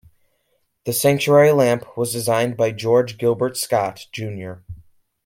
The 0.85 0.93
sanctuary 0.93 1.51
lamp 1.51 1.95
was 1.95 2.11
designed 2.11 2.57
by 2.57 2.71
George 2.71 3.19
Gilbert 3.19 3.55
Scott, 3.55 4.07
Junior. 4.11 4.63